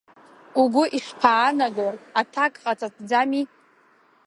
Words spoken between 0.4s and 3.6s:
Угәы ишԥаанаго, аҭак ҟаҵатәӡами?